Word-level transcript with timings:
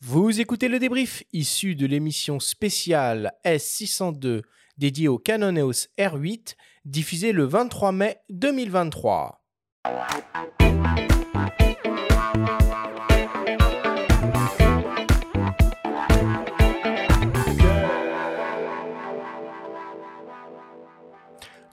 Vous 0.00 0.40
écoutez 0.40 0.68
le 0.68 0.78
débrief 0.78 1.24
issu 1.32 1.74
de 1.74 1.84
l'émission 1.84 2.38
spéciale 2.38 3.32
S602 3.44 4.42
dédiée 4.76 5.08
au 5.08 5.18
Canon 5.18 5.56
EOS 5.56 5.88
R8 5.98 6.54
diffusée 6.84 7.32
le 7.32 7.44
23 7.44 7.90
mai 7.90 8.18
2023. 8.30 9.42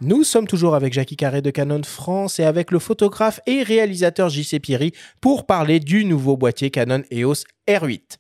Nous 0.06 0.24
sommes 0.24 0.46
toujours 0.46 0.76
avec 0.76 0.94
Jackie 0.94 1.16
Carré 1.16 1.42
de 1.42 1.50
Canon 1.50 1.82
France 1.82 2.38
et 2.38 2.44
avec 2.44 2.70
le 2.70 2.78
photographe 2.78 3.40
et 3.48 3.64
réalisateur 3.64 4.30
JC 4.30 4.60
Pierry 4.62 4.92
pour 5.20 5.48
parler 5.48 5.80
du 5.80 6.06
nouveau 6.06 6.38
boîtier 6.38 6.70
Canon 6.70 7.02
EOS 7.12 7.46
R8. 7.68 8.20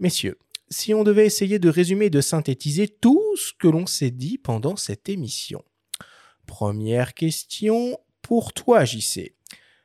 Messieurs, 0.00 0.38
si 0.70 0.94
on 0.94 1.04
devait 1.04 1.26
essayer 1.26 1.58
de 1.58 1.68
résumer 1.68 2.06
et 2.06 2.10
de 2.10 2.22
synthétiser 2.22 2.88
tout 2.88 3.22
ce 3.36 3.52
que 3.58 3.68
l'on 3.68 3.84
s'est 3.84 4.10
dit 4.10 4.38
pendant 4.38 4.76
cette 4.76 5.10
émission. 5.10 5.62
Première 6.46 7.12
question 7.12 7.98
pour 8.22 8.54
toi 8.54 8.86
JC. 8.86 9.34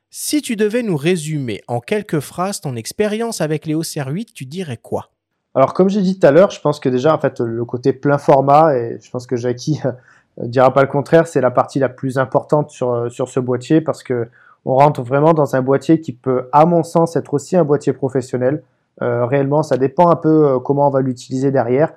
Si 0.09 0.41
tu 0.41 0.55
devais 0.55 0.81
nous 0.81 0.95
résumer 0.95 1.61
en 1.67 1.81
quelques 1.81 2.21
phrases 2.21 2.61
ton 2.61 2.77
expérience 2.77 3.41
avec 3.41 3.65
l'EOS 3.65 3.81
R8, 3.81 4.27
tu 4.33 4.45
dirais 4.45 4.77
quoi? 4.77 5.11
Alors 5.55 5.73
comme 5.73 5.89
j'ai 5.89 6.01
dit 6.01 6.17
tout 6.17 6.25
à 6.25 6.31
l'heure, 6.31 6.51
je 6.51 6.61
pense 6.61 6.79
que 6.79 6.87
déjà 6.87 7.13
en 7.13 7.19
fait 7.19 7.41
le 7.41 7.65
côté 7.65 7.91
plein 7.91 8.17
format 8.17 8.77
et 8.77 8.97
je 9.01 9.09
pense 9.09 9.27
que 9.27 9.35
Jackie 9.35 9.81
euh, 10.39 10.47
dira 10.47 10.73
pas 10.73 10.81
le 10.81 10.87
contraire, 10.87 11.27
c'est 11.27 11.41
la 11.41 11.51
partie 11.51 11.79
la 11.79 11.89
plus 11.89 12.17
importante 12.17 12.69
sur, 12.69 12.93
euh, 12.93 13.09
sur 13.09 13.29
ce 13.29 13.39
boîtier 13.39 13.81
parce 13.81 14.03
que 14.03 14.27
on 14.65 14.75
rentre 14.75 15.01
vraiment 15.01 15.33
dans 15.33 15.55
un 15.55 15.61
boîtier 15.61 16.01
qui 16.01 16.11
peut, 16.11 16.49
à 16.51 16.65
mon 16.65 16.83
sens, 16.83 17.15
être 17.15 17.33
aussi 17.33 17.55
un 17.55 17.63
boîtier 17.63 17.93
professionnel. 17.93 18.63
Euh, 19.01 19.25
réellement, 19.25 19.63
ça 19.63 19.77
dépend 19.77 20.09
un 20.09 20.17
peu 20.17 20.59
comment 20.59 20.87
on 20.87 20.89
va 20.89 20.99
l'utiliser 20.99 21.51
derrière. 21.51 21.93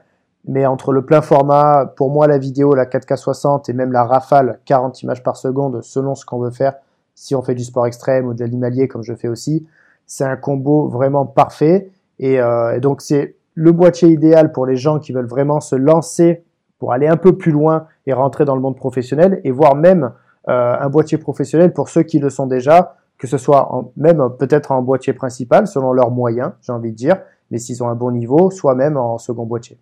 Mais 0.47 0.67
entre 0.67 0.93
le 0.93 1.05
plein 1.05 1.21
format, 1.21 1.93
pour 1.97 2.11
moi, 2.11 2.29
la 2.29 2.39
vidéo, 2.39 2.75
la 2.75 2.87
4K 2.87 3.17
60 3.17 3.69
et 3.69 3.73
même 3.73 3.91
la 3.91 4.05
rafale 4.05 4.61
40 4.67 5.03
images 5.03 5.23
par 5.25 5.37
seconde, 5.37 5.83
selon 5.83 6.15
ce 6.15 6.25
qu'on 6.25 6.39
veut 6.39 6.53
faire, 6.53 6.75
si 7.17 7.35
on 7.35 7.43
fait 7.43 7.57
du 7.57 7.65
sport 7.65 7.87
extrême 7.89 8.27
ou 8.27 8.35
de 8.35 8.41
l'animalier 8.41 8.87
comme 8.87 9.03
je 9.03 9.15
fais 9.15 9.29
aussi, 9.29 9.67
c'est 10.07 10.25
un 10.25 10.37
combo 10.37 10.87
vraiment 10.89 11.27
parfait. 11.27 11.91
Et, 12.21 12.35
et 12.35 12.81
donc, 12.81 13.01
c'est 13.01 13.35
le 13.55 13.73
boîtier 13.73 14.11
idéal 14.11 14.53
pour 14.53 14.65
les 14.65 14.77
gens 14.77 15.01
qui 15.01 15.13
veulent 15.13 15.27
vraiment 15.27 15.61
se 15.61 15.75
lancer 15.75 16.45
pour 16.81 16.93
aller 16.93 17.07
un 17.07 17.17
peu 17.17 17.37
plus 17.37 17.53
loin 17.53 17.87
et 18.07 18.13
rentrer 18.13 18.45
dans 18.45 18.57
le 18.57 18.61
monde 18.61 18.75
professionnel 18.75 19.41
et 19.45 19.53
voir 19.53 19.77
même 19.77 20.13
euh, 20.49 20.77
un 20.81 20.89
boîtier 20.89 21.19
professionnel 21.19 21.73
pour 21.73 21.89
ceux 21.89 22.03
qui 22.03 22.19
le 22.19 22.31
sont 22.31 22.47
déjà, 22.47 22.97
que 23.19 23.29
ce 23.29 23.39
soit 23.39 23.71
même 23.97 24.21
peut-être 24.39 24.73
en 24.73 24.83
boîtier 24.83 25.13
principal 25.13 25.69
selon 25.69 25.93
leurs 25.93 26.11
moyens, 26.11 26.53
j'ai 26.63 26.73
envie 26.73 26.91
de 26.91 26.97
dire, 26.97 27.21
mais 27.51 27.59
s'ils 27.59 27.85
ont 27.85 27.89
un 27.89 27.95
bon 27.95 28.11
niveau, 28.11 28.51
soit 28.51 28.75
même 28.75 28.97
en 28.97 29.19
second 29.19 29.45
boîtier. 29.45 29.79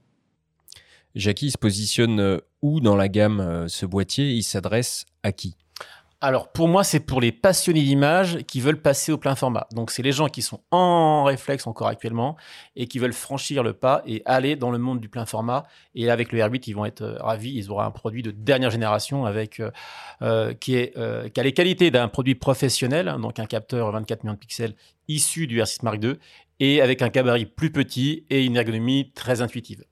Jackie 1.14 1.50
se 1.50 1.58
positionne 1.58 2.20
euh, 2.20 2.38
où 2.62 2.80
dans 2.80 2.96
la 2.96 3.08
gamme 3.08 3.40
euh, 3.40 3.68
ce 3.68 3.86
boîtier? 3.86 4.32
Il 4.32 4.42
s'adresse 4.42 5.06
à 5.22 5.32
qui? 5.32 5.56
Alors 6.20 6.50
pour 6.50 6.66
moi, 6.66 6.82
c'est 6.82 6.98
pour 6.98 7.20
les 7.20 7.30
passionnés 7.30 7.82
d'image 7.82 8.38
qui 8.48 8.60
veulent 8.60 8.82
passer 8.82 9.12
au 9.12 9.18
plein 9.18 9.36
format. 9.36 9.68
Donc 9.72 9.92
c'est 9.92 10.02
les 10.02 10.10
gens 10.10 10.28
qui 10.28 10.42
sont 10.42 10.60
en 10.72 11.22
réflexe 11.22 11.68
encore 11.68 11.86
actuellement 11.86 12.36
et 12.74 12.88
qui 12.88 12.98
veulent 12.98 13.12
franchir 13.12 13.62
le 13.62 13.72
pas 13.72 14.02
et 14.04 14.22
aller 14.24 14.56
dans 14.56 14.72
le 14.72 14.78
monde 14.78 14.98
du 14.98 15.08
plein 15.08 15.26
format. 15.26 15.66
Et 15.94 16.10
avec 16.10 16.32
le 16.32 16.40
R8, 16.40 16.64
ils 16.66 16.72
vont 16.72 16.84
être 16.84 17.02
euh, 17.02 17.18
ravis. 17.20 17.52
Ils 17.54 17.70
auront 17.70 17.82
un 17.82 17.92
produit 17.92 18.22
de 18.22 18.32
dernière 18.32 18.70
génération 18.70 19.26
avec 19.26 19.60
euh, 19.60 19.70
euh, 20.22 20.54
qui, 20.54 20.76
a 20.76 21.42
les 21.42 21.52
qualités 21.52 21.92
d'un 21.92 22.08
produit 22.08 22.34
professionnel, 22.34 23.06
hein, 23.06 23.20
donc 23.20 23.38
un 23.38 23.46
capteur 23.46 23.92
24 23.92 24.24
millions 24.24 24.34
de 24.34 24.38
pixels 24.40 24.74
issu 25.06 25.46
du 25.46 25.60
R6 25.60 25.84
Mark 25.84 26.02
II 26.02 26.14
et 26.58 26.82
avec 26.82 27.00
un 27.00 27.08
gabarit 27.08 27.46
plus 27.46 27.70
petit 27.70 28.26
et 28.28 28.44
une 28.44 28.56
ergonomie 28.56 29.12
très 29.12 29.40
intuitive. 29.40 29.84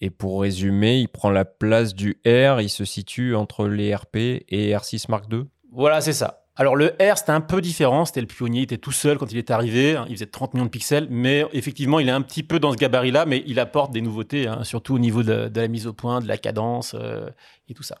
Et 0.00 0.08
pour 0.08 0.40
résumer, 0.40 1.00
il 1.00 1.08
prend 1.08 1.30
la 1.30 1.44
place 1.44 1.94
du 1.94 2.18
R, 2.26 2.60
il 2.62 2.70
se 2.70 2.86
situe 2.86 3.34
entre 3.34 3.68
les 3.68 3.94
RP 3.94 4.16
et 4.16 4.72
R6 4.72 5.06
Mark 5.10 5.26
II 5.30 5.44
voilà, 5.76 6.00
c'est 6.00 6.14
ça. 6.14 6.42
Alors 6.56 6.74
le 6.74 6.86
R, 6.86 7.18
c'était 7.18 7.32
un 7.32 7.42
peu 7.42 7.60
différent, 7.60 8.06
c'était 8.06 8.22
le 8.22 8.26
pionnier, 8.26 8.60
il 8.60 8.64
était 8.64 8.78
tout 8.78 8.92
seul 8.92 9.18
quand 9.18 9.30
il 9.30 9.36
est 9.36 9.50
arrivé, 9.50 9.94
hein. 9.94 10.06
il 10.08 10.14
faisait 10.14 10.24
30 10.24 10.54
millions 10.54 10.64
de 10.64 10.70
pixels, 10.70 11.06
mais 11.10 11.44
effectivement, 11.52 11.98
il 12.00 12.08
est 12.08 12.12
un 12.12 12.22
petit 12.22 12.42
peu 12.42 12.58
dans 12.58 12.72
ce 12.72 12.78
gabarit-là, 12.78 13.26
mais 13.26 13.44
il 13.46 13.60
apporte 13.60 13.92
des 13.92 14.00
nouveautés, 14.00 14.46
hein, 14.46 14.64
surtout 14.64 14.94
au 14.94 14.98
niveau 14.98 15.22
de, 15.22 15.50
la 15.54 15.68
mise 15.68 15.86
au 15.86 15.92
point, 15.92 16.20
de 16.20 16.28
la 16.28 16.38
cadence 16.38 16.96
euh, 16.98 17.28
et 17.68 17.74
tout 17.74 17.82
ça. 17.82 17.98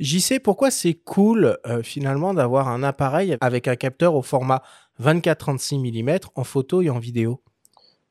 sais 0.00 0.40
pourquoi 0.40 0.70
c'est 0.70 0.94
cool 0.94 1.58
euh, 1.66 1.82
finalement 1.82 2.32
d'avoir 2.32 2.68
un 2.68 2.82
appareil 2.82 3.36
avec 3.42 3.68
un 3.68 3.76
capteur 3.76 4.14
au 4.14 4.22
format 4.22 4.62
24-36 5.02 5.78
mm 5.78 6.20
en 6.36 6.44
photo 6.44 6.80
et 6.80 6.88
en 6.88 6.98
vidéo? 6.98 7.42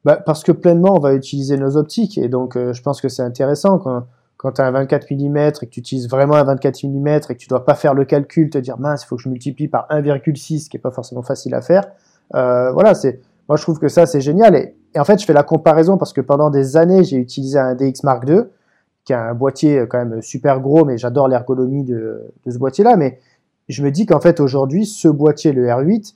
Bah, 0.05 0.17
Parce 0.17 0.43
que 0.43 0.51
pleinement, 0.51 0.93
on 0.95 0.99
va 0.99 1.15
utiliser 1.15 1.57
nos 1.57 1.77
optiques, 1.77 2.19
et 2.19 2.29
donc 2.29 2.55
euh, 2.55 2.73
je 2.73 2.83
pense 2.83 3.01
que 3.01 3.09
c'est 3.09 3.23
intéressant 3.23 3.79
quand 3.79 4.05
quand 4.37 4.53
tu 4.53 4.61
as 4.61 4.67
un 4.67 4.71
24 4.71 5.11
mm 5.11 5.37
et 5.37 5.51
que 5.51 5.65
tu 5.65 5.79
utilises 5.79 6.09
vraiment 6.09 6.35
un 6.35 6.43
24 6.43 6.83
mm 6.83 7.07
et 7.07 7.19
que 7.19 7.33
tu 7.33 7.47
dois 7.47 7.65
pas 7.65 7.75
faire 7.75 7.93
le 7.93 8.05
calcul, 8.05 8.49
te 8.49 8.57
dire 8.57 8.77
mince, 8.77 9.03
il 9.03 9.07
faut 9.07 9.15
que 9.15 9.23
je 9.23 9.29
multiplie 9.29 9.67
par 9.67 9.87
1,6, 9.89 10.69
qui 10.69 10.77
est 10.77 10.79
pas 10.79 10.91
forcément 10.91 11.23
facile 11.23 11.55
à 11.55 11.61
faire. 11.61 11.83
Euh, 12.35 12.71
voilà, 12.71 12.93
c'est 12.93 13.19
moi 13.49 13.57
je 13.57 13.63
trouve 13.63 13.79
que 13.79 13.87
ça 13.87 14.05
c'est 14.05 14.21
génial. 14.21 14.55
Et, 14.55 14.75
en 14.99 15.03
fait, 15.03 15.19
je 15.19 15.25
fais 15.25 15.33
la 15.33 15.43
comparaison 15.43 15.97
parce 15.97 16.13
que 16.13 16.21
pendant 16.21 16.49
des 16.49 16.75
années, 16.75 17.03
j'ai 17.03 17.17
utilisé 17.17 17.59
un 17.59 17.75
DX 17.75 18.03
Mark 18.03 18.27
II, 18.27 18.43
qui 19.05 19.13
a 19.13 19.21
un 19.21 19.33
boîtier 19.33 19.85
quand 19.87 20.03
même 20.03 20.21
super 20.21 20.59
gros, 20.59 20.85
mais 20.85 20.97
j'adore 20.97 21.27
l'ergonomie 21.27 21.83
de, 21.83 22.31
de, 22.45 22.51
ce 22.51 22.57
boîtier-là. 22.57 22.97
Mais 22.97 23.19
je 23.69 23.83
me 23.83 23.91
dis 23.91 24.05
qu'en 24.05 24.19
fait 24.19 24.39
aujourd'hui, 24.39 24.85
ce 24.85 25.07
boîtier, 25.07 25.51
le 25.51 25.67
R8, 25.67 26.15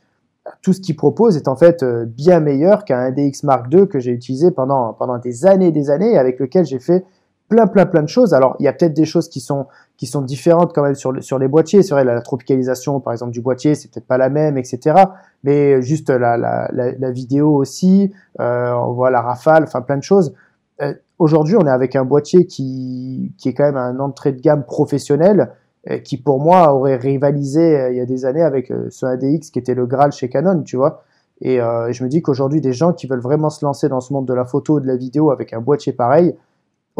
tout 0.62 0.74
ce 0.74 0.82
qu'il 0.82 0.96
propose 0.96 1.38
est 1.38 1.48
en 1.48 1.56
fait 1.56 1.84
euh, 1.84 2.06
bien 2.06 2.40
meilleur 2.40 2.86
qu'un 2.86 3.12
DX 3.12 3.44
Mark 3.44 3.68
II 3.72 3.88
que 3.88 4.00
j'ai 4.00 4.12
utilisé 4.12 4.52
pendant, 4.52 4.94
pendant 4.94 5.18
des 5.18 5.46
années 5.46 5.68
et 5.68 5.72
des 5.72 5.90
années, 5.90 6.18
avec 6.18 6.40
lequel 6.40 6.66
j'ai 6.66 6.80
fait 6.80 7.06
plein, 7.52 7.68
plein, 7.68 7.86
plein 7.86 8.02
de 8.02 8.08
choses. 8.08 8.34
Alors, 8.34 8.56
il 8.60 8.64
y 8.64 8.70
a 8.70 8.74
peut-être 8.74 8.94
des 8.94 9.04
choses 9.04 9.28
qui 9.28 9.42
sont, 9.42 9.68
qui 9.98 10.08
sont 10.08 10.22
différentes 10.22 10.74
quand 10.74 10.84
même 10.84 10.96
sur, 10.96 11.22
sur 11.22 11.38
les 11.38 11.50
boîtiers. 11.50 11.84
C'est 11.84 11.94
vrai, 11.94 12.06
la, 12.06 12.22
tropicalisation, 12.22 13.02
par 13.02 13.12
exemple, 13.12 13.34
du 13.34 13.42
boîtier, 13.42 13.76
c'est 13.76 13.92
peut-être 13.92 14.08
pas 14.08 14.18
la 14.18 14.30
même, 14.30 14.58
etc. 14.58 14.96
Mais 15.44 15.82
juste 15.82 16.10
la, 16.10 16.38
la, 16.38 16.72
la, 16.72 17.12
vidéo 17.12 17.54
aussi, 17.54 18.14
euh, 18.40 18.72
on 18.72 18.94
voit 18.94 19.12
la 19.12 19.22
rafale, 19.22 19.64
enfin, 19.64 19.82
plein 19.82 19.98
de 19.98 20.04
choses. 20.04 20.34
Euh, 20.82 20.94
aujourd'hui, 21.20 21.58
on 21.58 21.68
est 21.68 21.72
avec 21.72 21.98
un 21.98 22.06
boîtier 22.06 22.46
qui, 22.46 23.34
qui 23.38 23.50
est 23.50 23.54
quand 23.54 23.66
même 23.66 23.76
un 23.76 24.00
entrée 24.00 24.32
de 24.32 24.40
gamme 24.40 24.64
professionnel, 24.64 25.52
euh, 25.90 25.98
qui 25.98 26.16
pour 26.16 26.40
moi 26.40 26.74
aurait 26.74 26.96
rivalisé 26.96 27.90
il 27.92 27.98
y 27.98 28.02
a 28.02 28.06
des 28.06 28.24
années 28.24 28.44
avec 28.44 28.72
ce 28.90 29.06
ADX 29.06 29.50
qui 29.52 29.60
était 29.60 29.76
le 29.76 29.86
Graal 29.86 30.14
chez 30.14 30.30
Canon, 30.30 30.64
tu 30.64 30.78
vois. 30.78 31.04
Et 31.44 31.58
je 31.58 32.04
me 32.04 32.08
dis 32.08 32.22
qu'aujourd'hui, 32.22 32.62
des 32.62 32.72
gens 32.72 32.94
qui 32.94 33.08
veulent 33.08 33.20
vraiment 33.20 33.50
se 33.50 33.66
lancer 33.66 33.90
dans 33.90 34.00
ce 34.00 34.14
monde 34.14 34.28
de 34.28 34.34
la 34.34 34.46
photo 34.46 34.80
de 34.80 34.86
la 34.86 34.96
vidéo 34.96 35.32
avec 35.32 35.54
un 35.54 35.60
boîtier 35.60 35.92
pareil, 35.92 36.36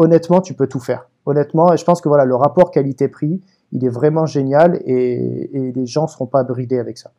honnêtement, 0.02 0.40
tu 0.40 0.54
peux 0.54 0.66
tout 0.66 0.80
faire. 0.80 1.08
Honnêtement, 1.24 1.76
je 1.76 1.84
pense 1.84 2.00
que 2.00 2.08
voilà, 2.08 2.24
le 2.24 2.34
rapport 2.34 2.70
qualité-prix, 2.70 3.40
il 3.70 3.84
est 3.84 3.88
vraiment 3.88 4.26
génial 4.26 4.80
et, 4.84 5.72
les 5.74 5.86
gens 5.86 6.02
ne 6.02 6.08
seront 6.08 6.26
pas 6.26 6.44
bridés 6.44 6.78
avec 6.78 6.98
ça. 6.98 7.12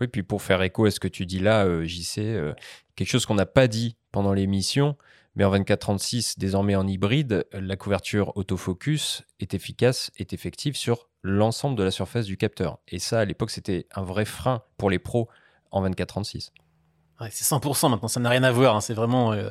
Oui, 0.00 0.08
puis 0.08 0.22
pour 0.22 0.42
faire 0.42 0.62
écho 0.62 0.86
à 0.86 0.90
ce 0.90 0.98
que 0.98 1.08
tu 1.08 1.26
dis 1.26 1.40
là, 1.40 1.66
euh, 1.66 1.84
JC, 1.84 2.18
euh, 2.18 2.54
quelque 2.96 3.08
chose 3.08 3.26
qu'on 3.26 3.34
n'a 3.34 3.46
pas 3.46 3.68
dit 3.68 3.96
pendant 4.12 4.32
l'émission, 4.32 4.96
mais 5.36 5.44
en 5.44 5.52
24-36, 5.52 6.38
désormais 6.38 6.74
en 6.74 6.86
hybride, 6.86 7.44
la 7.52 7.76
couverture 7.76 8.36
autofocus 8.36 9.22
est 9.40 9.52
efficace, 9.52 10.10
est 10.16 10.32
effective 10.32 10.76
sur 10.76 11.08
l'ensemble 11.22 11.76
de 11.76 11.82
la 11.82 11.90
surface 11.90 12.24
du 12.24 12.36
capteur. 12.36 12.78
Et 12.88 12.98
ça, 12.98 13.20
à 13.20 13.24
l'époque, 13.24 13.50
c'était 13.50 13.86
un 13.94 14.02
vrai 14.02 14.24
frein 14.24 14.62
pour 14.78 14.90
les 14.90 14.98
pros 14.98 15.28
en 15.70 15.86
24-36 15.86 16.50
c'est 17.30 17.44
100% 17.44 17.90
maintenant, 17.90 18.08
ça 18.08 18.20
n'a 18.20 18.30
rien 18.30 18.42
à 18.42 18.50
voir. 18.50 18.76
Hein. 18.76 18.80
C'est 18.80 18.94
vraiment 18.94 19.32
euh, 19.32 19.50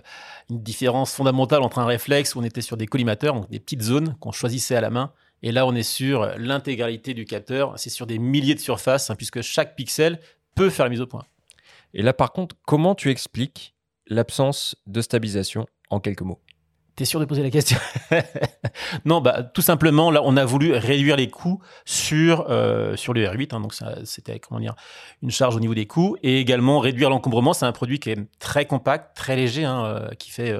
une 0.49 0.61
différence 0.61 1.13
fondamentale 1.13 1.61
entre 1.61 1.79
un 1.79 1.85
réflexe 1.85 2.35
où 2.35 2.39
on 2.39 2.43
était 2.43 2.61
sur 2.61 2.77
des 2.77 2.87
collimateurs, 2.87 3.33
donc 3.35 3.49
des 3.49 3.59
petites 3.59 3.83
zones 3.83 4.15
qu'on 4.19 4.31
choisissait 4.31 4.75
à 4.75 4.81
la 4.81 4.89
main. 4.89 5.11
Et 5.43 5.51
là, 5.51 5.65
on 5.65 5.75
est 5.75 5.83
sur 5.83 6.25
l'intégralité 6.37 7.13
du 7.13 7.25
capteur. 7.25 7.77
C'est 7.77 7.89
sur 7.89 8.07
des 8.07 8.19
milliers 8.19 8.55
de 8.55 8.59
surfaces, 8.59 9.09
hein, 9.09 9.15
puisque 9.15 9.41
chaque 9.41 9.75
pixel 9.75 10.19
peut 10.55 10.69
faire 10.69 10.85
la 10.85 10.89
mise 10.89 11.01
au 11.01 11.07
point. 11.07 11.25
Et 11.93 12.01
là, 12.01 12.13
par 12.13 12.33
contre, 12.33 12.55
comment 12.65 12.95
tu 12.95 13.09
expliques 13.09 13.75
l'absence 14.07 14.75
de 14.87 15.01
stabilisation 15.01 15.65
en 15.89 15.99
quelques 15.99 16.21
mots? 16.21 16.39
T'es 16.99 17.05
sûr 17.05 17.21
de 17.21 17.25
poser 17.25 17.43
la 17.43 17.49
question? 17.49 17.77
Non, 19.05 19.21
bah 19.21 19.41
tout 19.43 19.61
simplement, 19.61 20.11
là, 20.11 20.21
on 20.25 20.35
a 20.35 20.43
voulu 20.43 20.73
réduire 20.73 21.15
les 21.15 21.29
coûts 21.29 21.61
sur 21.85 22.47
euh, 22.49 22.97
sur 22.97 23.13
le 23.13 23.23
R8, 23.23 23.55
hein, 23.55 23.61
donc 23.61 23.73
c'était 24.03 24.39
comment 24.39 24.59
dire 24.59 24.75
une 25.21 25.31
charge 25.31 25.55
au 25.55 25.61
niveau 25.61 25.73
des 25.73 25.85
coûts, 25.85 26.17
et 26.23 26.39
également 26.39 26.79
réduire 26.79 27.09
l'encombrement. 27.09 27.53
C'est 27.53 27.65
un 27.65 27.71
produit 27.71 27.99
qui 27.99 28.09
est 28.09 28.17
très 28.39 28.65
compact, 28.65 29.15
très 29.15 29.37
léger, 29.37 29.63
hein, 29.63 29.85
euh, 29.85 30.09
qui 30.15 30.29
fait 30.29 30.53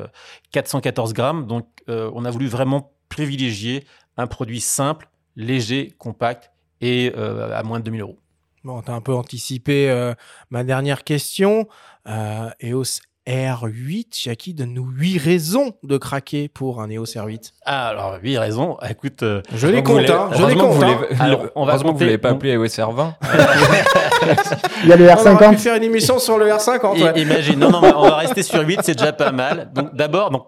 414 0.52 1.10
euh, 1.10 1.14
grammes. 1.14 1.46
Donc, 1.46 1.68
on 1.90 2.24
a 2.24 2.32
voulu 2.32 2.48
vraiment 2.48 2.94
privilégier 3.10 3.86
un 4.16 4.28
produit 4.28 4.62
simple, 4.62 5.10
léger, 5.36 5.94
compact 5.98 6.52
et 6.80 7.14
à 7.14 7.64
moins 7.64 7.80
de 7.80 7.84
2000 7.84 8.00
euros. 8.00 8.18
Bon, 8.64 8.82
tu 8.82 8.92
as 8.92 8.94
un 8.94 9.02
peu 9.02 9.14
anticipé 9.14 10.14
ma 10.52 10.64
dernière 10.64 11.04
question. 11.04 11.68
EOS 12.08 13.09
R8. 13.28 14.24
Jackie, 14.24 14.54
donne-nous 14.54 14.88
8 14.90 15.18
raisons 15.20 15.74
de 15.84 15.98
craquer 15.98 16.48
pour 16.48 16.82
un 16.82 16.90
EOS 16.90 17.04
R8. 17.06 17.52
Ah, 17.66 17.90
alors, 17.90 18.18
8 18.22 18.38
raisons. 18.38 18.78
Écoute, 18.90 19.22
euh, 19.24 19.42
Je 19.54 19.68
les 19.68 19.84
compte, 19.84 20.10
hein, 20.10 20.30
je 20.34 20.46
les 20.46 20.56
compte. 20.56 20.74
vous 20.74 20.84
hein. 20.84 21.00
Alors, 21.20 21.46
on 21.56 21.66
va 21.66 21.74
heureusement 21.74 21.90
que 21.94 21.94
vous 21.94 22.00
compter- 22.00 22.06
l'avez 22.06 22.18
pas 22.18 22.32
on- 22.32 22.36
appelé 22.36 22.54
iOS 22.54 22.66
R20. 22.66 23.14
Il 24.84 24.90
y 24.90 24.94
a 24.94 24.96
le 24.96 25.06
On 25.10 25.12
aurait 25.14 25.38
pu 25.38 25.44
R50. 25.56 25.58
faire 25.58 25.76
une 25.76 25.84
émission 25.84 26.20
sur 26.20 26.38
le 26.38 26.48
R50. 26.48 26.98
I- 26.98 27.04
ouais. 27.04 27.22
Imagine, 27.22 27.60
non, 27.60 27.70
non, 27.72 27.82
mais 27.82 27.94
on 27.96 28.02
va 28.10 28.16
rester 28.18 28.44
sur 28.44 28.62
8, 28.62 28.80
c'est 28.84 28.96
déjà 28.96 29.14
pas 29.14 29.32
mal. 29.32 29.70
Donc 29.74 29.94
d'abord, 29.96 30.32
donc, 30.32 30.48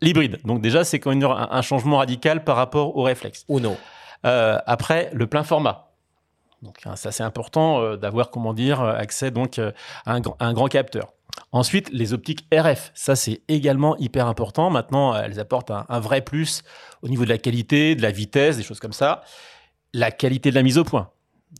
l'hybride. 0.00 0.38
Donc 0.44 0.60
déjà, 0.60 0.84
c'est 0.84 0.98
quand 0.98 1.10
même 1.14 1.22
un, 1.22 1.48
un 1.50 1.62
changement 1.62 1.98
radical 1.98 2.42
par 2.44 2.56
rapport 2.56 2.96
au 2.96 3.02
réflexe. 3.02 3.44
Ou 3.48 3.60
non. 3.60 3.76
Euh, 4.26 4.58
après, 4.66 5.10
le 5.12 5.26
plein 5.26 5.42
format. 5.44 5.90
Donc 6.62 6.76
hein, 6.84 6.94
ça, 6.96 7.10
c'est 7.12 7.24
important 7.24 7.80
euh, 7.80 7.96
d'avoir, 7.96 8.30
comment 8.30 8.54
dire, 8.54 8.80
accès 8.82 9.30
donc 9.30 9.58
euh, 9.58 9.72
à 10.06 10.12
un, 10.14 10.20
grand- 10.20 10.36
à 10.38 10.46
un 10.46 10.52
grand 10.52 10.68
capteur. 10.68 11.12
Ensuite, 11.50 11.90
les 11.92 12.12
optiques 12.12 12.46
RF. 12.52 12.90
Ça, 12.94 13.14
c'est 13.14 13.42
également 13.48 13.96
hyper 13.98 14.26
important. 14.26 14.70
Maintenant, 14.70 15.14
elles 15.14 15.38
apportent 15.38 15.70
un, 15.70 16.00
vrai 16.00 16.22
plus 16.22 16.62
au 17.02 17.08
niveau 17.08 17.24
de 17.24 17.28
la 17.28 17.38
qualité, 17.38 17.94
de 17.94 18.02
la 18.02 18.10
vitesse, 18.10 18.56
des 18.56 18.62
choses 18.62 18.80
comme 18.80 18.92
ça. 18.92 19.22
La 19.92 20.10
qualité 20.10 20.50
de 20.50 20.54
la 20.54 20.62
mise 20.62 20.78
au 20.78 20.84
point. 20.84 21.10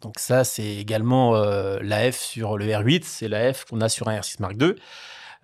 Donc 0.01 0.19
ça, 0.19 0.45
c'est 0.45 0.77
également 0.77 1.37
euh, 1.37 1.79
l'AF 1.83 2.17
sur 2.17 2.57
le 2.57 2.67
R8, 2.67 3.03
c'est 3.05 3.29
l'AF 3.29 3.67
qu'on 3.67 3.83
a 3.83 3.91
sur 3.91 4.09
un 4.09 4.19
R6 4.19 4.37
Mark 4.41 4.55
II. 4.59 4.75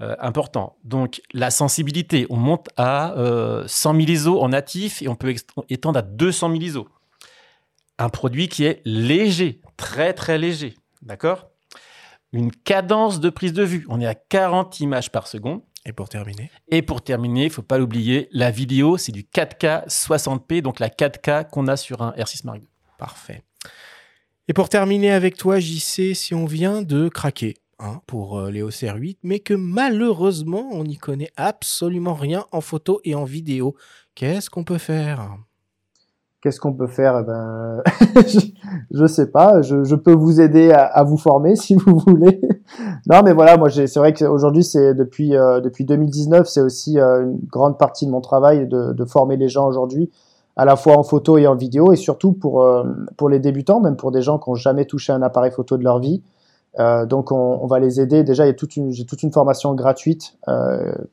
Euh, 0.00 0.14
important. 0.20 0.78
Donc 0.84 1.20
la 1.34 1.50
sensibilité, 1.50 2.26
on 2.30 2.36
monte 2.36 2.68
à 2.76 3.18
euh, 3.18 3.64
100 3.66 3.94
000 3.94 4.06
ISO 4.08 4.40
en 4.40 4.50
natif 4.50 5.02
et 5.02 5.08
on 5.08 5.16
peut 5.16 5.34
étendre 5.68 5.98
à 5.98 6.02
200 6.02 6.52
000 6.52 6.62
ISO. 6.62 6.88
Un 7.98 8.08
produit 8.08 8.48
qui 8.48 8.64
est 8.64 8.80
léger, 8.84 9.60
très 9.76 10.14
très 10.14 10.38
léger, 10.38 10.76
d'accord? 11.02 11.47
Une 12.32 12.52
cadence 12.52 13.20
de 13.20 13.30
prise 13.30 13.54
de 13.54 13.62
vue, 13.62 13.86
on 13.88 14.00
est 14.00 14.06
à 14.06 14.14
40 14.14 14.80
images 14.80 15.10
par 15.10 15.26
seconde. 15.26 15.62
Et 15.86 15.92
pour 15.92 16.08
terminer 16.10 16.50
Et 16.68 16.82
pour 16.82 17.02
terminer, 17.02 17.44
il 17.44 17.50
faut 17.50 17.62
pas 17.62 17.78
l'oublier, 17.78 18.28
la 18.32 18.50
vidéo, 18.50 18.98
c'est 18.98 19.12
du 19.12 19.22
4K 19.22 19.88
60p, 19.88 20.60
donc 20.60 20.80
la 20.80 20.90
4K 20.90 21.48
qu'on 21.48 21.66
a 21.68 21.76
sur 21.76 22.02
un 22.02 22.10
R6 22.10 22.44
Mark 22.44 22.58
II. 22.58 22.68
Parfait. 22.98 23.42
Et 24.48 24.52
pour 24.52 24.68
terminer 24.68 25.10
avec 25.10 25.36
toi, 25.36 25.58
JC, 25.58 26.14
si 26.14 26.34
on 26.34 26.44
vient 26.44 26.82
de 26.82 27.08
craquer 27.08 27.54
hein, 27.78 28.02
pour 28.06 28.38
euh, 28.38 28.50
les 28.50 28.62
OCR8, 28.62 29.18
mais 29.22 29.40
que 29.40 29.54
malheureusement, 29.54 30.68
on 30.72 30.84
n'y 30.84 30.98
connaît 30.98 31.30
absolument 31.36 32.14
rien 32.14 32.44
en 32.52 32.60
photo 32.60 33.00
et 33.04 33.14
en 33.14 33.24
vidéo, 33.24 33.74
qu'est-ce 34.14 34.50
qu'on 34.50 34.64
peut 34.64 34.78
faire? 34.78 35.38
Qu'est-ce 36.48 36.60
qu'on 36.60 36.72
peut 36.72 36.86
faire 36.86 37.18
Eh 37.20 37.24
ben, 37.24 37.82
je, 38.26 38.38
je 38.90 39.06
sais 39.06 39.26
pas. 39.26 39.60
Je, 39.60 39.94
peux 39.94 40.14
vous 40.14 40.40
aider 40.40 40.72
à, 40.72 41.04
vous 41.04 41.18
former 41.18 41.56
si 41.56 41.74
vous 41.74 41.98
voulez. 41.98 42.40
non, 43.06 43.20
mais 43.22 43.34
voilà, 43.34 43.58
moi, 43.58 43.68
c'est 43.68 43.94
vrai 43.96 44.14
qu'aujourd'hui, 44.14 44.64
c'est 44.64 44.94
depuis 44.94 45.36
euh, 45.36 45.60
depuis 45.60 45.84
2019, 45.84 46.48
c'est 46.48 46.62
aussi 46.62 46.98
euh, 46.98 47.24
une 47.24 47.38
grande 47.52 47.76
partie 47.76 48.06
de 48.06 48.10
mon 48.10 48.22
travail 48.22 48.66
de, 48.66 49.04
former 49.04 49.36
les 49.36 49.50
gens 49.50 49.68
aujourd'hui, 49.68 50.10
à 50.56 50.64
la 50.64 50.76
fois 50.76 50.96
en 50.96 51.02
photo 51.02 51.36
et 51.36 51.46
en 51.46 51.54
vidéo, 51.54 51.92
et 51.92 51.96
surtout 51.96 52.32
pour 52.32 52.62
euh, 52.62 52.82
pour 53.18 53.28
les 53.28 53.40
débutants, 53.40 53.80
même 53.80 53.96
pour 53.96 54.10
des 54.10 54.22
gens 54.22 54.38
qui 54.38 54.48
n'ont 54.48 54.56
jamais 54.56 54.86
touché 54.86 55.12
un 55.12 55.20
appareil 55.20 55.50
photo 55.50 55.76
de 55.76 55.84
leur 55.84 55.98
vie. 55.98 56.22
Donc, 57.08 57.32
on, 57.32 57.66
va 57.66 57.80
les 57.80 58.00
aider. 58.00 58.22
Déjà, 58.22 58.46
il 58.46 58.50
y 58.50 58.56
toute 58.56 58.76
une 58.76 58.92
j'ai 58.92 59.04
toute 59.04 59.22
une 59.22 59.32
formation 59.32 59.74
gratuite 59.74 60.38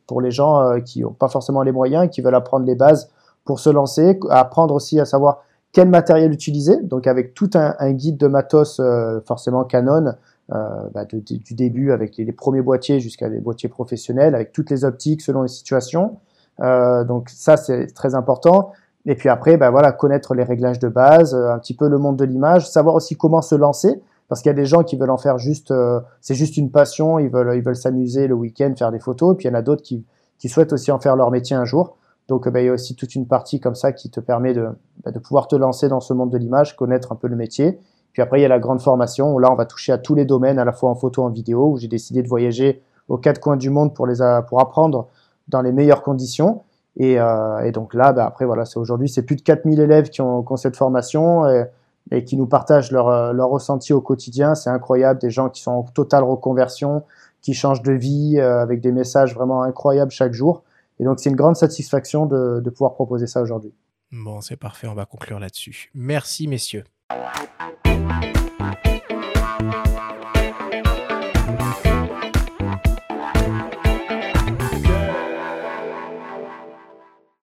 pour 0.05 0.21
les 0.21 0.29
gens 0.31 0.79
qui 0.85 1.01
n'ont 1.01 1.11
pas 1.11 1.27
forcément 1.27 1.63
les 1.63 1.73
moyens, 1.73 2.05
et 2.05 2.09
qui 2.09 2.21
veulent 2.21 2.35
apprendre 2.35 2.65
les 2.65 2.75
bases 2.75 3.09
pour 3.45 3.59
se 3.59 3.69
lancer, 3.69 4.19
apprendre 4.29 4.73
aussi 4.73 4.99
à 4.99 5.05
savoir 5.05 5.43
quel 5.71 5.89
matériel 5.89 6.31
utiliser, 6.31 6.81
donc 6.81 7.07
avec 7.07 7.33
tout 7.33 7.49
un, 7.53 7.75
un 7.79 7.91
guide 7.91 8.17
de 8.17 8.27
matos 8.27 8.79
euh, 8.79 9.19
forcément 9.25 9.63
Canon, 9.63 10.13
euh, 10.53 10.67
bah, 10.93 11.05
du 11.05 11.53
début 11.53 11.91
avec 11.91 12.17
les, 12.17 12.25
les 12.25 12.31
premiers 12.31 12.61
boîtiers 12.61 12.99
jusqu'à 12.99 13.29
des 13.29 13.39
boîtiers 13.39 13.69
professionnels, 13.69 14.35
avec 14.35 14.51
toutes 14.51 14.69
les 14.69 14.83
optiques 14.85 15.21
selon 15.21 15.43
les 15.43 15.47
situations. 15.47 16.17
Euh, 16.61 17.03
donc 17.03 17.29
ça 17.29 17.57
c'est 17.57 17.87
très 17.87 18.15
important. 18.15 18.71
Et 19.05 19.15
puis 19.15 19.29
après, 19.29 19.57
bah, 19.57 19.69
voilà, 19.69 19.91
connaître 19.91 20.33
les 20.33 20.43
réglages 20.43 20.79
de 20.79 20.87
base, 20.87 21.35
euh, 21.35 21.51
un 21.51 21.59
petit 21.59 21.75
peu 21.75 21.87
le 21.87 21.97
monde 21.97 22.17
de 22.17 22.25
l'image, 22.25 22.67
savoir 22.69 22.95
aussi 22.95 23.15
comment 23.15 23.41
se 23.41 23.53
lancer, 23.55 24.01
parce 24.29 24.41
qu'il 24.41 24.49
y 24.49 24.53
a 24.53 24.55
des 24.55 24.65
gens 24.65 24.83
qui 24.83 24.95
veulent 24.95 25.11
en 25.11 25.17
faire 25.17 25.37
juste, 25.37 25.71
euh, 25.71 25.99
c'est 26.21 26.33
juste 26.33 26.57
une 26.57 26.71
passion, 26.71 27.19
ils 27.19 27.29
veulent, 27.29 27.55
ils 27.55 27.61
veulent 27.61 27.75
s'amuser 27.75 28.27
le 28.27 28.33
week-end, 28.33 28.73
faire 28.75 28.91
des 28.91 28.99
photos, 28.99 29.33
et 29.33 29.37
puis 29.37 29.47
il 29.47 29.51
y 29.51 29.53
en 29.53 29.57
a 29.57 29.61
d'autres 29.61 29.83
qui, 29.83 30.03
qui 30.39 30.49
souhaitent 30.49 30.73
aussi 30.73 30.91
en 30.91 30.99
faire 30.99 31.15
leur 31.15 31.29
métier 31.29 31.55
un 31.55 31.65
jour. 31.65 31.97
Donc, 32.27 32.47
euh, 32.47 32.51
bah, 32.51 32.61
il 32.61 32.65
y 32.65 32.69
a 32.69 32.73
aussi 32.73 32.95
toute 32.95 33.15
une 33.15 33.27
partie 33.27 33.59
comme 33.59 33.75
ça 33.75 33.91
qui 33.91 34.09
te 34.09 34.19
permet 34.19 34.53
de, 34.53 34.67
bah, 35.03 35.11
de 35.11 35.19
pouvoir 35.19 35.47
te 35.47 35.55
lancer 35.55 35.87
dans 35.87 35.99
ce 35.99 36.13
monde 36.13 36.31
de 36.31 36.37
l'image, 36.37 36.75
connaître 36.75 37.11
un 37.11 37.15
peu 37.15 37.27
le 37.27 37.35
métier. 37.35 37.79
Puis 38.13 38.21
après, 38.21 38.39
il 38.39 38.43
y 38.43 38.45
a 38.45 38.49
la 38.49 38.59
grande 38.59 38.81
formation 38.81 39.33
où 39.33 39.39
là, 39.39 39.51
on 39.51 39.55
va 39.55 39.65
toucher 39.65 39.91
à 39.91 39.97
tous 39.97 40.15
les 40.15 40.25
domaines, 40.25 40.57
à 40.57 40.65
la 40.65 40.71
fois 40.71 40.89
en 40.89 40.95
photo, 40.95 41.23
en 41.23 41.29
vidéo, 41.29 41.71
où 41.71 41.77
j'ai 41.77 41.87
décidé 41.87 42.23
de 42.23 42.27
voyager 42.27 42.81
aux 43.09 43.17
quatre 43.17 43.39
coins 43.39 43.57
du 43.57 43.69
monde 43.69 43.93
pour 43.93 44.07
les 44.07 44.15
pour 44.47 44.61
apprendre 44.61 45.07
dans 45.47 45.61
les 45.61 45.71
meilleures 45.71 46.01
conditions. 46.01 46.63
Et, 46.97 47.19
euh, 47.19 47.59
et 47.59 47.71
donc 47.71 47.93
là, 47.93 48.13
bah, 48.13 48.25
après, 48.25 48.45
voilà, 48.45 48.65
c'est 48.65 48.79
aujourd'hui, 48.79 49.09
c'est 49.09 49.23
plus 49.23 49.35
de 49.35 49.41
4000 49.41 49.79
élèves 49.79 50.09
qui 50.09 50.21
ont, 50.21 50.43
qui 50.43 50.53
ont 50.53 50.57
cette 50.57 50.77
formation 50.77 51.47
et, 51.47 51.65
et 52.11 52.23
qui 52.23 52.37
nous 52.37 52.47
partagent 52.47 52.91
leur, 52.91 53.09
euh, 53.09 53.33
leur 53.33 53.49
ressenti 53.49 53.93
au 53.93 54.01
quotidien. 54.01 54.55
C'est 54.55 54.69
incroyable, 54.69 55.19
des 55.19 55.29
gens 55.29 55.49
qui 55.49 55.61
sont 55.61 55.71
en 55.71 55.83
totale 55.83 56.23
reconversion, 56.23 57.03
qui 57.41 57.53
changent 57.53 57.81
de 57.81 57.91
vie 57.91 58.35
euh, 58.39 58.61
avec 58.61 58.81
des 58.81 58.91
messages 58.91 59.35
vraiment 59.35 59.63
incroyables 59.63 60.11
chaque 60.11 60.33
jour. 60.33 60.63
Et 60.99 61.03
donc, 61.03 61.19
c'est 61.19 61.29
une 61.29 61.35
grande 61.35 61.55
satisfaction 61.55 62.25
de, 62.25 62.69
pouvoir 62.69 62.93
proposer 62.93 63.27
ça 63.27 63.41
aujourd'hui. 63.41 63.73
Bon, 64.11 64.41
c'est 64.41 64.57
parfait, 64.57 64.87
on 64.87 64.93
va 64.93 65.05
conclure 65.05 65.39
là-dessus. 65.39 65.89
Merci, 65.93 66.47
messieurs. 66.47 66.83